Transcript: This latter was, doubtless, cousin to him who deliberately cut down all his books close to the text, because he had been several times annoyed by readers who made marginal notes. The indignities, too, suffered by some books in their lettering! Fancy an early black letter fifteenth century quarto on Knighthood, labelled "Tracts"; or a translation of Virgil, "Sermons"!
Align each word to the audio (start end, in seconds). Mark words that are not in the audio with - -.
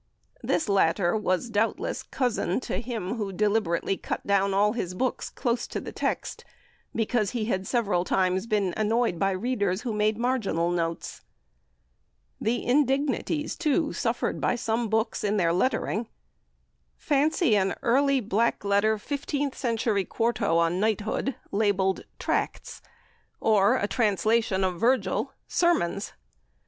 This 0.41 0.67
latter 0.67 1.15
was, 1.15 1.47
doubtless, 1.51 2.01
cousin 2.01 2.59
to 2.61 2.81
him 2.81 3.17
who 3.17 3.31
deliberately 3.31 3.97
cut 3.97 4.25
down 4.25 4.51
all 4.51 4.73
his 4.73 4.95
books 4.95 5.29
close 5.29 5.67
to 5.67 5.79
the 5.79 5.91
text, 5.91 6.43
because 6.95 7.31
he 7.37 7.45
had 7.45 7.59
been 7.59 7.65
several 7.65 8.03
times 8.03 8.47
annoyed 8.51 9.19
by 9.19 9.29
readers 9.29 9.81
who 9.81 9.93
made 9.93 10.17
marginal 10.17 10.71
notes. 10.71 11.21
The 12.41 12.65
indignities, 12.65 13.55
too, 13.55 13.93
suffered 13.93 14.41
by 14.41 14.55
some 14.55 14.89
books 14.89 15.23
in 15.23 15.37
their 15.37 15.53
lettering! 15.53 16.07
Fancy 16.97 17.55
an 17.55 17.75
early 17.83 18.21
black 18.21 18.65
letter 18.65 18.97
fifteenth 18.97 19.55
century 19.55 20.03
quarto 20.03 20.57
on 20.57 20.79
Knighthood, 20.79 21.35
labelled 21.51 22.05
"Tracts"; 22.17 22.81
or 23.39 23.77
a 23.77 23.87
translation 23.87 24.63
of 24.63 24.79
Virgil, 24.79 25.33
"Sermons"! 25.47 26.13